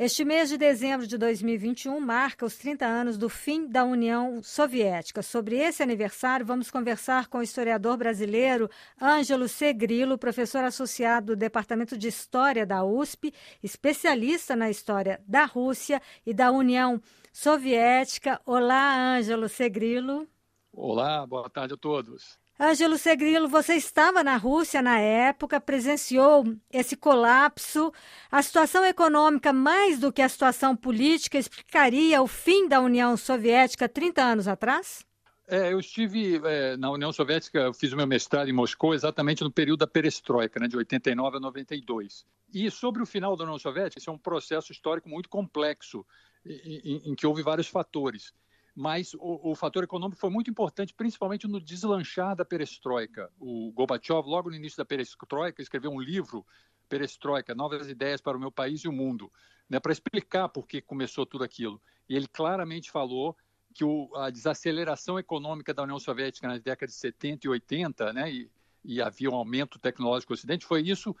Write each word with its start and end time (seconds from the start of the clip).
Este 0.00 0.24
mês 0.24 0.48
de 0.48 0.56
dezembro 0.56 1.08
de 1.08 1.18
2021 1.18 1.98
marca 1.98 2.46
os 2.46 2.56
30 2.56 2.86
anos 2.86 3.18
do 3.18 3.28
fim 3.28 3.66
da 3.66 3.82
União 3.82 4.40
Soviética. 4.44 5.24
Sobre 5.24 5.56
esse 5.56 5.82
aniversário, 5.82 6.46
vamos 6.46 6.70
conversar 6.70 7.26
com 7.26 7.38
o 7.38 7.42
historiador 7.42 7.96
brasileiro 7.96 8.70
Ângelo 9.02 9.48
Segrilo, 9.48 10.16
professor 10.16 10.62
associado 10.62 11.34
do 11.34 11.36
Departamento 11.36 11.98
de 11.98 12.06
História 12.06 12.64
da 12.64 12.84
USP, 12.84 13.34
especialista 13.60 14.54
na 14.54 14.70
história 14.70 15.20
da 15.26 15.44
Rússia 15.44 16.00
e 16.24 16.32
da 16.32 16.52
União 16.52 17.02
Soviética. 17.32 18.40
Olá, 18.46 19.16
Ângelo 19.16 19.48
Segrilo. 19.48 20.28
Olá, 20.72 21.26
boa 21.26 21.50
tarde 21.50 21.74
a 21.74 21.76
todos. 21.76 22.38
Ângelo 22.60 22.98
Segrilo, 22.98 23.46
você 23.46 23.74
estava 23.74 24.24
na 24.24 24.36
Rússia 24.36 24.82
na 24.82 24.98
época, 24.98 25.60
presenciou 25.60 26.44
esse 26.72 26.96
colapso. 26.96 27.92
A 28.28 28.42
situação 28.42 28.84
econômica, 28.84 29.52
mais 29.52 30.00
do 30.00 30.12
que 30.12 30.20
a 30.20 30.28
situação 30.28 30.74
política, 30.74 31.38
explicaria 31.38 32.20
o 32.20 32.26
fim 32.26 32.66
da 32.66 32.80
União 32.80 33.16
Soviética 33.16 33.88
30 33.88 34.22
anos 34.22 34.48
atrás? 34.48 35.06
É, 35.46 35.72
eu 35.72 35.78
estive 35.78 36.40
é, 36.44 36.76
na 36.76 36.90
União 36.90 37.12
Soviética, 37.12 37.60
eu 37.60 37.72
fiz 37.72 37.92
o 37.92 37.96
meu 37.96 38.08
mestrado 38.08 38.48
em 38.48 38.52
Moscou 38.52 38.92
exatamente 38.92 39.44
no 39.44 39.52
período 39.52 39.78
da 39.78 39.86
perestroika, 39.86 40.58
né, 40.58 40.66
de 40.66 40.76
89 40.76 41.36
a 41.36 41.40
92. 41.40 42.26
E 42.52 42.68
sobre 42.72 43.00
o 43.00 43.06
final 43.06 43.36
da 43.36 43.44
União 43.44 43.58
Soviética, 43.58 44.00
isso 44.00 44.10
é 44.10 44.12
um 44.12 44.18
processo 44.18 44.72
histórico 44.72 45.08
muito 45.08 45.28
complexo, 45.28 46.04
em, 46.44 46.80
em, 46.84 47.10
em 47.10 47.14
que 47.14 47.24
houve 47.24 47.40
vários 47.40 47.68
fatores 47.68 48.34
mas 48.78 49.12
o, 49.14 49.50
o, 49.50 49.56
fator 49.56 49.82
econômico 49.82 50.20
foi 50.20 50.30
muito 50.30 50.48
importante, 50.48 50.94
principalmente 50.94 51.48
no 51.48 51.60
deslanchar 51.60 52.36
da 52.36 52.44
perestroika. 52.44 53.28
O 53.36 53.72
Gorbachev, 53.72 54.24
logo 54.24 54.50
no 54.50 54.54
início 54.54 54.78
da 54.78 54.84
perestroika, 54.84 55.60
escreveu 55.60 55.90
um 55.90 56.00
livro, 56.00 56.46
Perestroika, 56.88 57.56
Novas 57.56 57.88
Ideias 57.88 58.20
para 58.20 58.36
o 58.36 58.40
Meu 58.40 58.52
País 58.52 58.82
e 58.82 58.88
o 58.88 58.92
Mundo, 58.92 59.32
né, 59.68 59.80
para 59.80 59.90
explicar 59.90 60.48
por 60.48 60.64
que 60.64 60.80
começou 60.80 61.26
tudo 61.26 61.42
aquilo. 61.42 61.82
E 62.08 62.14
ele 62.14 62.28
claramente 62.28 62.88
falou 62.88 63.36
que 63.74 63.82
o, 63.84 64.14
a 64.14 64.30
desaceleração 64.30 65.18
econômica 65.18 65.74
da 65.74 65.82
União 65.82 65.98
Soviética 65.98 66.46
nas 66.46 66.62
décadas 66.62 66.94
de 66.94 67.00
70 67.00 67.48
e 67.48 67.50
80, 67.50 68.12
né, 68.12 68.32
e, 68.32 68.48
e 68.84 69.02
havia 69.02 69.28
um 69.28 69.34
aumento 69.34 69.76
tecnológico 69.80 70.32
no 70.32 70.34
Ocidente, 70.34 70.64
foi 70.64 70.82
isso 70.82 71.16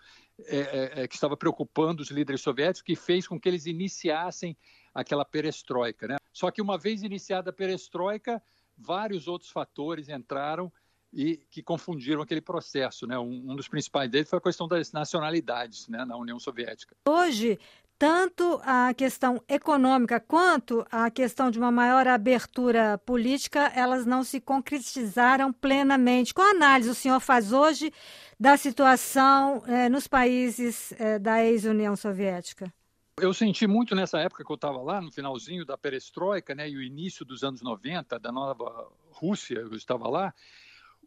é, 0.46 0.58
é, 0.58 1.02
é, 1.02 1.08
que 1.08 1.16
estava 1.16 1.36
preocupando 1.36 2.04
os 2.04 2.10
líderes 2.12 2.40
soviéticos, 2.40 2.82
que 2.82 2.94
fez 2.94 3.26
com 3.26 3.38
que 3.38 3.48
eles 3.48 3.66
iniciassem 3.66 4.56
aquela 4.94 5.24
perestroika. 5.24 6.06
Né? 6.06 6.17
Só 6.38 6.52
que 6.52 6.62
uma 6.62 6.78
vez 6.78 7.02
iniciada 7.02 7.50
a 7.50 7.52
perestroika, 7.52 8.40
vários 8.76 9.26
outros 9.26 9.50
fatores 9.50 10.08
entraram 10.08 10.72
e 11.12 11.38
que 11.50 11.64
confundiram 11.64 12.22
aquele 12.22 12.40
processo. 12.40 13.08
Né? 13.08 13.18
Um, 13.18 13.50
um 13.50 13.56
dos 13.56 13.66
principais 13.66 14.08
deles 14.08 14.30
foi 14.30 14.38
a 14.38 14.42
questão 14.42 14.68
das 14.68 14.92
nacionalidades 14.92 15.88
né, 15.88 16.04
na 16.04 16.16
União 16.16 16.38
Soviética. 16.38 16.94
Hoje, 17.08 17.58
tanto 17.98 18.60
a 18.62 18.94
questão 18.94 19.42
econômica 19.48 20.20
quanto 20.20 20.86
a 20.92 21.10
questão 21.10 21.50
de 21.50 21.58
uma 21.58 21.72
maior 21.72 22.06
abertura 22.06 22.98
política, 22.98 23.72
elas 23.74 24.06
não 24.06 24.22
se 24.22 24.40
concretizaram 24.40 25.52
plenamente. 25.52 26.32
Qual 26.32 26.46
análise 26.46 26.88
o 26.88 26.94
senhor 26.94 27.18
faz 27.18 27.52
hoje 27.52 27.92
da 28.38 28.56
situação 28.56 29.64
eh, 29.66 29.88
nos 29.88 30.06
países 30.06 30.92
eh, 31.00 31.18
da 31.18 31.44
ex-União 31.44 31.96
Soviética? 31.96 32.72
Eu 33.20 33.34
senti 33.34 33.66
muito 33.66 33.94
nessa 33.94 34.18
época 34.18 34.44
que 34.44 34.50
eu 34.50 34.54
estava 34.54 34.80
lá, 34.82 35.00
no 35.00 35.10
finalzinho 35.10 35.64
da 35.64 35.76
perestroika, 35.76 36.54
né, 36.54 36.68
e 36.68 36.76
o 36.76 36.82
início 36.82 37.24
dos 37.24 37.42
anos 37.42 37.62
90, 37.62 38.18
da 38.18 38.30
nova 38.30 38.90
Rússia, 39.10 39.58
eu 39.58 39.74
estava 39.74 40.08
lá, 40.08 40.32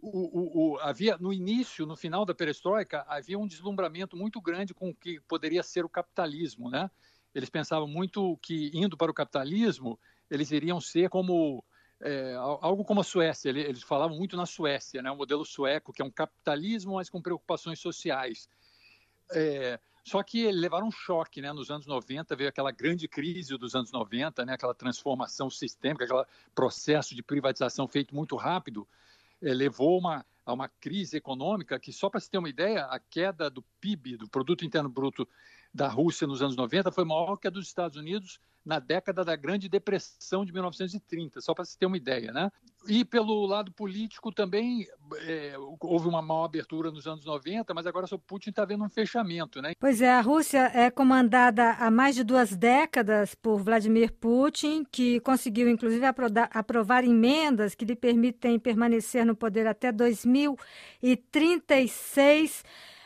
o, 0.02 0.09
o, 0.09 0.73
o, 0.73 0.80
havia 0.80 1.17
no 1.17 1.32
início, 1.32 1.86
no 1.86 1.95
final 1.95 2.26
da 2.26 2.34
perestroika, 2.34 3.06
havia 3.08 3.38
um 3.38 3.48
deslumbramento 3.48 4.17
muito 4.17 4.42
grande 4.42 4.73
com 4.73 4.89
o 4.89 4.95
que 4.95 5.20
poderia 5.22 5.62
ser 5.62 5.86
o 5.86 5.89
capitalismo, 5.89 6.70
né? 6.70 6.89
Eles 7.34 7.50
pensavam 7.50 7.88
muito 7.88 8.38
que 8.42 8.72
indo 8.73 8.98
para 8.98 9.12
o 9.12 9.14
capitalismo, 9.14 10.00
eles 10.30 10.52
iriam 10.52 10.82
ser 10.82 11.09
como 11.09 11.64
é, 12.02 12.34
algo 12.36 12.84
como 12.84 13.02
a 13.02 13.04
Suécia. 13.04 13.50
Eles 13.50 13.84
falavam 13.84 14.17
muito 14.17 14.36
na 14.36 14.45
Suécia, 14.45 15.02
né? 15.02 15.12
O 15.12 15.16
modelo 15.16 15.45
sueco, 15.45 15.93
que 15.93 16.02
é 16.02 16.05
um 16.05 16.11
capitalismo, 16.11 16.95
mas 16.95 17.10
com 17.10 17.22
preocupações 17.22 17.80
sociais. 17.80 18.49
É, 19.33 19.80
só 20.04 20.23
que 20.23 20.52
levaram 20.52 20.88
um 20.88 20.92
choque, 20.92 21.42
né? 21.42 21.54
Nos 21.54 21.70
anos 21.70 21.86
90 21.86 22.36
veio 22.36 22.50
aquela 22.50 22.72
grande 22.72 23.08
crise 23.08 23.58
dos 23.58 23.76
anos 23.76 23.92
90, 23.92 24.45
né? 24.45 24.54
Aquela 24.54 24.73
transformação 24.73 25.50
sistêmica, 25.50 26.06
aquele 26.06 26.23
processo 26.56 27.14
de 27.16 27.22
privatização 27.22 27.88
feito 27.88 28.16
muito 28.16 28.36
rápido, 28.36 28.88
eh, 29.42 29.54
levou 29.54 30.00
uma, 30.00 30.26
a 30.45 30.54
uma 30.54 30.67
crise 30.67 31.17
econômica 31.17 31.80
que, 31.80 31.94
só 31.94 32.10
para 32.10 32.20
se 32.20 32.30
ter 32.30 32.40
uma 32.40 32.50
ideia, 32.50 32.86
a 32.86 33.00
queda 33.00 33.50
do 33.50 33.61
PIB, 33.80 34.17
do 34.17 34.28
Produto 34.28 34.66
Interno 34.66 34.90
Bruto 34.90 35.28
da 35.73 35.87
Rússia 35.87 36.27
nos 36.27 36.42
anos 36.42 36.55
90 36.55 36.92
foi 36.92 37.05
maior 37.05 37.37
que 37.37 37.48
a 37.48 37.52
dos 37.52 37.67
Estados 37.67 37.98
Unidos 37.98 38.39
na 38.64 38.77
década 38.80 39.26
da 39.26 39.36
Grande 39.36 39.67
Depressão 39.67 40.45
de 40.45 40.54
1930, 40.54 41.42
só 41.42 41.52
para 41.54 41.65
se 41.65 41.77
ter 41.77 41.87
uma 41.87 41.98
ideia, 41.98 42.32
né? 42.32 42.49
E 42.87 43.05
pelo 43.05 43.45
lado 43.45 43.71
político 43.71 44.31
também 44.31 44.87
é, 45.17 45.55
houve 45.80 46.08
uma 46.08 46.21
maior 46.21 46.45
abertura 46.45 46.89
nos 46.92 47.08
anos 47.08 47.26
90, 47.26 47.73
mas 47.73 47.87
agora 47.87 48.05
o 48.11 48.20
Putin 48.20 48.52
está 48.52 48.64
vendo 48.65 48.83
um 48.83 48.89
fechamento, 48.89 49.60
né? 49.61 49.71
Pois 49.80 50.02
é, 50.02 50.11
a 50.11 50.20
Rússia 50.21 50.71
é 50.73 50.92
comandada 50.92 51.73
há 51.73 51.92
mais 51.92 52.15
de 52.15 52.23
duas 52.23 52.55
décadas 52.55 53.36
por 53.36 53.61
Vladimir 53.64 54.11
Putin, 54.14 54.83
que 54.92 55.20
conseguiu 55.21 55.70
inclusive 55.70 56.05
aprovar 56.52 57.04
emendas 57.04 57.76
que 57.76 57.86
lhe 57.86 57.95
permitem 57.95 58.60
permanecer 58.60 59.26
no 59.26 59.36
poder 59.36 59.67
até 59.67 59.92
2036. 59.92 62.64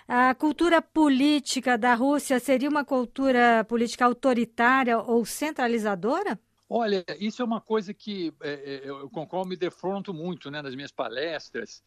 A 0.07 0.35
cultura 0.35 0.83
política 0.83 1.77
da 1.77 1.95
Rússia 1.95 2.39
seria 2.39 2.69
uma 2.69 2.85
cultura 2.85 3.63
política 3.63 4.05
autoritária 4.05 4.99
ou 4.99 5.25
centralizadora? 5.25 6.39
Olha, 6.69 7.03
isso 7.19 7.41
é 7.41 7.45
uma 7.45 7.59
coisa 7.59 7.91
que 7.91 8.31
é, 8.41 8.51
é 8.51 8.89
eu, 8.89 9.09
com 9.09 9.25
qual 9.25 9.45
me 9.45 9.55
defronto 9.55 10.13
muito 10.13 10.51
né, 10.51 10.61
nas 10.61 10.75
minhas 10.75 10.91
palestras. 10.91 11.83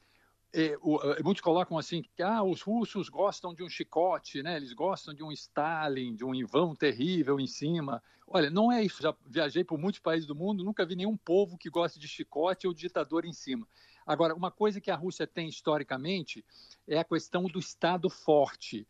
É, 0.52 0.76
o, 0.80 1.00
é, 1.12 1.22
muitos 1.22 1.42
colocam 1.42 1.78
assim 1.78 2.02
que 2.02 2.22
ah, 2.22 2.42
os 2.42 2.60
russos 2.62 3.08
gostam 3.08 3.54
de 3.54 3.62
um 3.62 3.68
chicote, 3.68 4.42
né? 4.42 4.56
eles 4.56 4.72
gostam 4.72 5.14
de 5.14 5.22
um 5.22 5.30
Stalin, 5.30 6.16
de 6.16 6.24
um 6.24 6.34
Ivan 6.34 6.74
terrível 6.74 7.38
em 7.38 7.46
cima. 7.46 8.02
Olha, 8.26 8.50
não 8.50 8.72
é 8.72 8.82
isso. 8.82 9.00
Já 9.00 9.14
viajei 9.26 9.62
por 9.62 9.78
muitos 9.78 10.00
países 10.00 10.26
do 10.26 10.34
mundo, 10.34 10.64
nunca 10.64 10.84
vi 10.84 10.96
nenhum 10.96 11.16
povo 11.16 11.56
que 11.56 11.70
goste 11.70 12.00
de 12.00 12.08
chicote 12.08 12.66
ou 12.66 12.74
ditador 12.74 13.24
em 13.24 13.32
cima. 13.32 13.66
Agora, 14.08 14.34
uma 14.34 14.50
coisa 14.50 14.80
que 14.80 14.90
a 14.90 14.96
Rússia 14.96 15.26
tem 15.26 15.50
historicamente 15.50 16.42
é 16.86 16.98
a 16.98 17.04
questão 17.04 17.44
do 17.44 17.58
Estado 17.58 18.08
forte. 18.08 18.86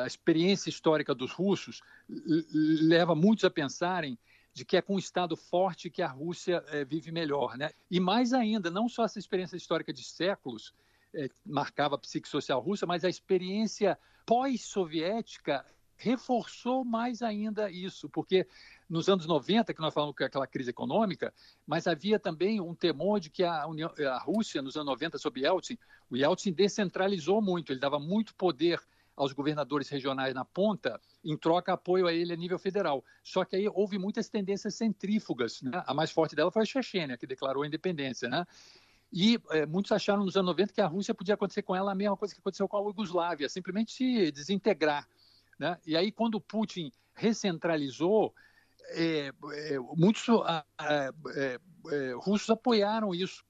A 0.00 0.06
experiência 0.06 0.70
histórica 0.70 1.14
dos 1.14 1.32
russos 1.32 1.82
leva 2.08 3.14
muitos 3.14 3.44
a 3.44 3.50
pensarem 3.50 4.18
de 4.54 4.64
que 4.64 4.78
é 4.78 4.80
com 4.80 4.94
o 4.94 4.98
Estado 4.98 5.36
forte 5.36 5.90
que 5.90 6.00
a 6.00 6.08
Rússia 6.08 6.64
é, 6.68 6.82
vive 6.82 7.12
melhor. 7.12 7.58
Né? 7.58 7.72
E 7.90 8.00
mais 8.00 8.32
ainda, 8.32 8.70
não 8.70 8.88
só 8.88 9.04
essa 9.04 9.18
experiência 9.18 9.56
histórica 9.56 9.92
de 9.92 10.02
séculos 10.02 10.72
é, 11.12 11.28
marcava 11.44 11.96
a 11.96 11.98
psique 11.98 12.26
social 12.28 12.58
russa, 12.58 12.86
mas 12.86 13.04
a 13.04 13.08
experiência 13.10 13.98
pós-soviética 14.24 15.62
reforçou 16.04 16.84
mais 16.84 17.22
ainda 17.22 17.70
isso, 17.70 18.08
porque 18.10 18.46
nos 18.88 19.08
anos 19.08 19.26
90, 19.26 19.72
que 19.72 19.80
nós 19.80 19.94
falamos 19.94 20.14
que 20.14 20.22
é 20.22 20.26
aquela 20.26 20.46
crise 20.46 20.68
econômica, 20.68 21.32
mas 21.66 21.86
havia 21.86 22.18
também 22.18 22.60
um 22.60 22.74
temor 22.74 23.18
de 23.18 23.30
que 23.30 23.42
a, 23.42 23.66
União, 23.66 23.90
a 23.98 24.18
Rússia, 24.18 24.60
nos 24.60 24.76
anos 24.76 24.88
90, 24.88 25.16
sob 25.16 25.40
Yeltsin, 25.40 25.78
o 26.10 26.16
Yeltsin 26.16 26.52
descentralizou 26.52 27.40
muito, 27.40 27.72
ele 27.72 27.80
dava 27.80 27.98
muito 27.98 28.34
poder 28.34 28.78
aos 29.16 29.32
governadores 29.32 29.88
regionais 29.88 30.34
na 30.34 30.44
ponta, 30.44 31.00
em 31.24 31.36
troca 31.36 31.72
apoio 31.72 32.06
a 32.06 32.12
ele 32.12 32.32
a 32.32 32.36
nível 32.36 32.58
federal. 32.58 33.02
Só 33.22 33.44
que 33.44 33.56
aí 33.56 33.66
houve 33.68 33.96
muitas 33.96 34.28
tendências 34.28 34.74
centrífugas. 34.74 35.62
Né? 35.62 35.82
A 35.86 35.94
mais 35.94 36.10
forte 36.10 36.34
dela 36.34 36.50
foi 36.50 36.62
a 36.62 36.66
Chechênia, 36.66 37.16
que 37.16 37.26
declarou 37.26 37.62
a 37.62 37.66
independência. 37.66 38.28
Né? 38.28 38.44
E 39.12 39.40
é, 39.50 39.64
muitos 39.64 39.92
acharam 39.92 40.24
nos 40.24 40.36
anos 40.36 40.48
90 40.48 40.74
que 40.74 40.80
a 40.80 40.86
Rússia 40.88 41.14
podia 41.14 41.34
acontecer 41.34 41.62
com 41.62 41.76
ela 41.76 41.92
a 41.92 41.94
mesma 41.94 42.16
coisa 42.16 42.34
que 42.34 42.40
aconteceu 42.40 42.66
com 42.66 42.76
a 42.76 42.80
Iugoslávia, 42.80 43.48
simplesmente 43.48 43.92
se 43.92 44.32
desintegrar. 44.32 45.08
Né? 45.58 45.78
E 45.86 45.96
aí, 45.96 46.10
quando 46.10 46.40
Putin 46.40 46.90
recentralizou, 47.14 48.34
é, 48.90 49.32
é, 49.52 49.78
muitos 49.96 50.26
é, 50.80 51.10
é, 51.92 52.12
russos 52.16 52.50
apoiaram 52.50 53.14
isso. 53.14 53.44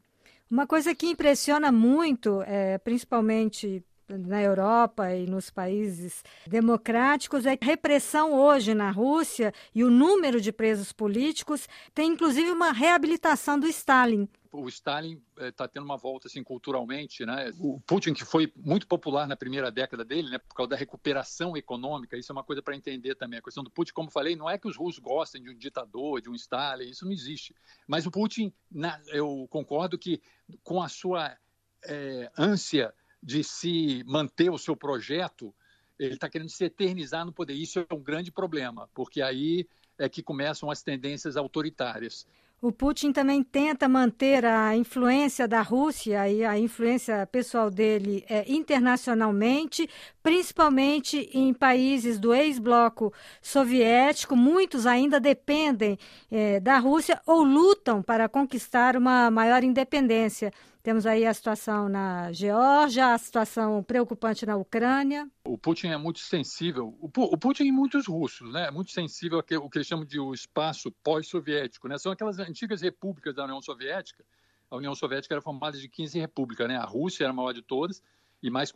Uma 0.50 0.66
coisa 0.66 0.94
que 0.94 1.06
impressiona 1.06 1.72
muito, 1.72 2.42
é, 2.42 2.78
principalmente 2.78 3.84
na 4.08 4.42
Europa 4.42 5.12
e 5.14 5.26
nos 5.26 5.50
países 5.50 6.22
democráticos 6.46 7.46
é 7.46 7.56
que 7.56 7.64
a 7.64 7.68
repressão 7.68 8.34
hoje 8.34 8.74
na 8.74 8.90
Rússia 8.90 9.52
e 9.74 9.82
o 9.82 9.90
número 9.90 10.40
de 10.40 10.52
presos 10.52 10.92
políticos 10.92 11.66
tem 11.94 12.12
inclusive 12.12 12.50
uma 12.50 12.70
reabilitação 12.70 13.58
do 13.58 13.66
Stalin 13.66 14.28
o 14.56 14.68
Stalin 14.68 15.20
está 15.38 15.64
eh, 15.64 15.68
tendo 15.68 15.84
uma 15.84 15.96
volta 15.96 16.28
assim 16.28 16.42
culturalmente, 16.42 17.26
né? 17.26 17.52
O 17.58 17.80
Putin 17.80 18.14
que 18.14 18.24
foi 18.24 18.52
muito 18.56 18.86
popular 18.86 19.26
na 19.26 19.36
primeira 19.36 19.70
década 19.70 20.04
dele, 20.04 20.30
né? 20.30 20.38
Por 20.38 20.54
causa 20.54 20.70
da 20.70 20.76
recuperação 20.76 21.56
econômica, 21.56 22.16
isso 22.16 22.30
é 22.30 22.34
uma 22.34 22.44
coisa 22.44 22.62
para 22.62 22.76
entender 22.76 23.14
também. 23.16 23.38
A 23.38 23.42
questão 23.42 23.64
do 23.64 23.70
Putin, 23.70 23.92
como 23.92 24.10
falei, 24.10 24.36
não 24.36 24.48
é 24.48 24.56
que 24.56 24.68
os 24.68 24.76
russos 24.76 25.00
gostem 25.00 25.42
de 25.42 25.50
um 25.50 25.54
ditador, 25.56 26.20
de 26.20 26.30
um 26.30 26.34
Stalin, 26.34 26.88
isso 26.88 27.04
não 27.04 27.12
existe. 27.12 27.54
Mas 27.86 28.06
o 28.06 28.10
Putin, 28.10 28.52
na, 28.70 29.00
eu 29.08 29.46
concordo 29.50 29.98
que 29.98 30.22
com 30.62 30.80
a 30.80 30.88
sua 30.88 31.36
é, 31.84 32.30
ânsia 32.38 32.94
de 33.22 33.42
se 33.42 34.04
manter 34.06 34.50
o 34.50 34.58
seu 34.58 34.76
projeto 34.76 35.54
ele 35.98 36.14
está 36.14 36.28
querendo 36.28 36.48
se 36.48 36.64
eternizar 36.64 37.24
no 37.24 37.32
poder. 37.32 37.54
Isso 37.54 37.78
é 37.78 37.94
um 37.94 38.02
grande 38.02 38.32
problema, 38.32 38.88
porque 38.94 39.22
aí 39.22 39.66
é 39.98 40.08
que 40.08 40.22
começam 40.22 40.70
as 40.70 40.82
tendências 40.82 41.36
autoritárias. 41.36 42.26
O 42.64 42.72
Putin 42.72 43.12
também 43.12 43.42
tenta 43.42 43.86
manter 43.86 44.42
a 44.42 44.74
influência 44.74 45.46
da 45.46 45.60
Rússia 45.60 46.26
e 46.30 46.42
a 46.42 46.58
influência 46.58 47.26
pessoal 47.26 47.70
dele 47.70 48.24
é, 48.26 48.50
internacionalmente, 48.50 49.86
principalmente 50.24 51.28
em 51.34 51.52
países 51.52 52.18
do 52.18 52.32
ex-bloco 52.34 53.12
soviético. 53.42 54.34
Muitos 54.34 54.86
ainda 54.86 55.20
dependem 55.20 55.98
é, 56.30 56.58
da 56.58 56.78
Rússia 56.78 57.20
ou 57.26 57.42
lutam 57.42 58.02
para 58.02 58.26
conquistar 58.26 58.96
uma 58.96 59.30
maior 59.30 59.62
independência. 59.62 60.50
Temos 60.82 61.04
aí 61.04 61.26
a 61.26 61.34
situação 61.34 61.90
na 61.90 62.32
Geórgia, 62.32 63.12
a 63.12 63.18
situação 63.18 63.82
preocupante 63.82 64.46
na 64.46 64.56
Ucrânia. 64.56 65.28
O 65.44 65.58
Putin 65.58 65.88
é 65.88 65.96
muito 65.98 66.20
sensível, 66.20 66.96
o 67.00 67.36
Putin 67.38 67.64
e 67.64 67.72
muitos 67.72 68.06
russos, 68.06 68.50
né? 68.50 68.68
É 68.68 68.70
muito 68.70 68.92
sensível 68.92 69.38
ao 69.38 69.70
que 69.70 69.78
eles 69.78 69.86
chamam 69.86 70.06
de 70.06 70.18
o 70.18 70.32
espaço 70.32 70.90
pós-soviético, 71.02 71.86
né? 71.86 71.98
São 71.98 72.12
aquelas 72.12 72.38
antigas 72.38 72.80
repúblicas 72.80 73.34
da 73.34 73.44
União 73.44 73.60
Soviética. 73.60 74.24
A 74.70 74.76
União 74.76 74.94
Soviética 74.94 75.34
era 75.34 75.42
formada 75.42 75.76
de 75.76 75.86
15 75.86 76.18
repúblicas, 76.18 76.66
né? 76.66 76.76
A 76.76 76.84
Rússia 76.84 77.24
era 77.24 77.30
a 77.30 77.36
maior 77.36 77.52
de 77.52 77.60
todas 77.60 78.02
e 78.42 78.50
mais 78.50 78.72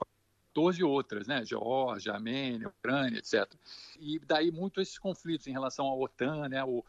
14 0.59 0.83
outras, 0.83 1.27
né? 1.29 1.45
Geórgia, 1.45 2.13
Armênia, 2.13 2.69
Ucrânia, 2.69 3.19
etc. 3.19 3.47
E 4.01 4.19
daí 4.27 4.51
muito 4.51 4.81
esses 4.81 4.99
conflitos 4.99 5.47
em 5.47 5.53
relação 5.53 5.87
à 5.87 5.95
OTAN, 5.95 6.49
né? 6.49 6.65
O, 6.65 6.85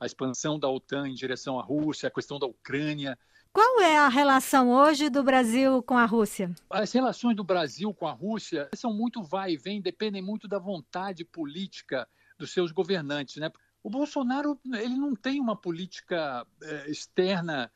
a 0.00 0.06
expansão 0.06 0.58
da 0.58 0.68
OTAN 0.68 1.08
em 1.08 1.14
direção 1.14 1.58
à 1.58 1.62
Rússia, 1.62 2.08
a 2.08 2.10
questão 2.10 2.38
da 2.38 2.46
Ucrânia. 2.46 3.16
Qual 3.52 3.80
é 3.80 3.96
a 3.96 4.08
relação 4.08 4.70
hoje 4.70 5.08
do 5.08 5.22
Brasil 5.22 5.82
com 5.82 5.96
a 5.96 6.04
Rússia? 6.04 6.52
As 6.68 6.90
relações 6.90 7.36
do 7.36 7.44
Brasil 7.44 7.94
com 7.94 8.08
a 8.08 8.12
Rússia 8.12 8.68
são 8.74 8.92
muito 8.92 9.22
vai 9.22 9.52
e 9.52 9.56
vem, 9.56 9.80
dependem 9.80 10.22
muito 10.22 10.48
da 10.48 10.58
vontade 10.58 11.24
política 11.24 12.08
dos 12.36 12.52
seus 12.52 12.72
governantes. 12.72 13.36
Né? 13.36 13.52
O 13.82 13.90
Bolsonaro 13.90 14.58
ele 14.74 14.96
não 14.96 15.14
tem 15.14 15.38
uma 15.38 15.54
política 15.54 16.46
eh, 16.62 16.90
externa 16.90 17.70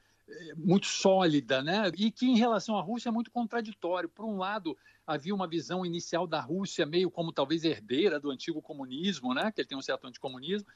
muito 0.56 0.86
sólida, 0.86 1.62
né? 1.62 1.90
E 1.96 2.10
que 2.10 2.26
em 2.26 2.36
relação 2.36 2.76
à 2.76 2.82
Rússia 2.82 3.08
é 3.08 3.12
muito 3.12 3.30
contraditório. 3.30 4.08
Por 4.08 4.24
um 4.24 4.38
lado, 4.38 4.76
havia 5.06 5.34
uma 5.34 5.46
visão 5.46 5.84
inicial 5.84 6.26
da 6.26 6.40
Rússia 6.40 6.84
meio 6.84 7.10
como 7.10 7.32
talvez 7.32 7.64
herdeira 7.64 8.18
do 8.18 8.30
antigo 8.30 8.60
comunismo, 8.60 9.32
né? 9.32 9.52
Que 9.52 9.60
ele 9.60 9.68
tem 9.68 9.78
um 9.78 9.82
certo 9.82 10.06
anticomunismo. 10.06 10.68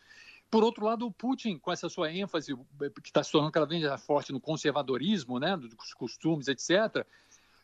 Por 0.50 0.64
outro 0.64 0.84
lado, 0.84 1.06
o 1.06 1.12
Putin, 1.12 1.58
com 1.58 1.70
essa 1.70 1.88
sua 1.88 2.12
ênfase, 2.12 2.56
que 2.56 3.08
está 3.08 3.22
se 3.22 3.30
tornando 3.30 3.52
cada 3.52 3.66
vez 3.66 3.82
mais 3.84 4.04
forte 4.04 4.32
no 4.32 4.40
conservadorismo, 4.40 5.38
né, 5.38 5.56
dos 5.56 5.94
costumes, 5.94 6.48
etc., 6.48 7.06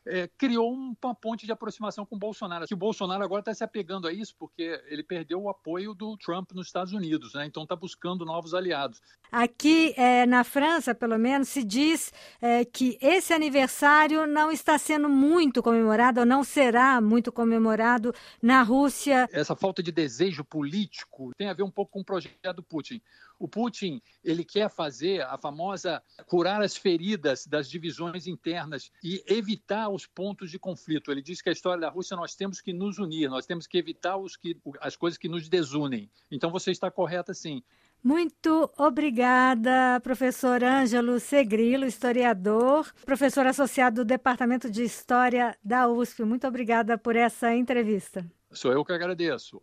é, 0.06 0.29
criou 0.38 0.73
uma 0.73 1.14
ponte 1.14 1.47
de 1.47 1.53
aproximação 1.53 2.06
com 2.06 2.17
o 2.17 2.19
Bolsonaro. 2.19 2.67
Que 2.67 2.75
o 2.75 2.76
Bolsonaro 2.76 3.23
agora 3.23 3.41
está 3.41 3.53
se 3.53 3.64
apegando 3.64 4.06
a 4.06 4.12
isso 4.12 4.35
porque 4.38 4.82
ele 4.87 5.03
perdeu 5.03 5.43
o 5.43 5.49
apoio 5.49 5.94
do 5.94 6.17
Trump 6.17 6.53
nos 6.53 6.67
Estados 6.67 6.93
Unidos, 6.93 7.35
né? 7.35 7.47
então 7.47 7.64
está 7.64 7.75
buscando 7.75 8.25
novos 8.25 8.55
aliados. 8.55 9.00
Aqui 9.31 9.93
é, 9.97 10.25
na 10.25 10.44
França, 10.44 10.94
pelo 10.94 11.19
menos, 11.19 11.49
se 11.49 11.64
diz 11.64 12.12
é, 12.41 12.64
que 12.64 12.97
esse 13.00 13.32
aniversário 13.32 14.26
não 14.26 14.50
está 14.53 14.79
sendo 14.79 15.08
muito 15.08 15.62
comemorado, 15.62 16.20
ou 16.20 16.26
não 16.26 16.44
será 16.44 17.00
muito 17.00 17.32
comemorado 17.32 18.14
na 18.41 18.62
Rússia. 18.62 19.29
Essa 19.32 19.56
falta 19.56 19.82
de 19.82 19.91
desejo 19.91 20.44
político 20.44 21.32
tem 21.37 21.49
a 21.49 21.55
ver 21.55 21.64
um 21.64 21.70
pouco 21.70 21.93
com 21.93 22.00
o 22.00 22.05
projeto 22.05 22.55
do 22.55 22.62
Putin. 22.62 23.00
O 23.38 23.48
Putin 23.48 24.00
ele 24.24 24.44
quer 24.44 24.70
fazer 24.70 25.22
a 25.22 25.36
famosa 25.36 26.02
curar 26.26 26.62
as 26.62 26.76
feridas 26.76 27.46
das 27.46 27.68
divisões 27.68 28.26
internas 28.26 28.90
e 29.02 29.22
evitar 29.26 29.88
os 29.88 30.06
pontos 30.06 30.50
de 30.50 30.58
conflito. 30.58 31.10
Ele 31.10 31.22
diz 31.22 31.42
que 31.42 31.48
a 31.48 31.52
história 31.52 31.80
da 31.80 31.88
Rússia 31.88 32.16
nós 32.16 32.34
temos 32.34 32.60
que 32.60 32.72
nos 32.72 32.98
unir, 32.98 33.28
nós 33.28 33.46
temos 33.46 33.66
que 33.66 33.78
evitar 33.78 34.16
os 34.16 34.36
que, 34.36 34.56
as 34.80 34.96
coisas 34.96 35.18
que 35.18 35.28
nos 35.28 35.48
desunem. 35.48 36.10
Então 36.30 36.50
você 36.50 36.70
está 36.70 36.90
correta 36.90 37.34
sim. 37.34 37.62
Muito 38.02 38.70
obrigada, 38.76 40.00
professor 40.00 40.62
Ângelo 40.62 41.18
Segrilo, 41.18 41.84
historiador, 41.86 42.92
professor 43.04 43.46
associado 43.46 43.96
do 43.96 44.04
Departamento 44.04 44.70
de 44.70 44.84
História 44.84 45.56
da 45.64 45.88
USP. 45.88 46.22
Muito 46.22 46.46
obrigada 46.46 46.96
por 46.96 47.16
essa 47.16 47.54
entrevista. 47.54 48.24
Sou 48.52 48.72
eu 48.72 48.84
que 48.84 48.92
agradeço. 48.92 49.60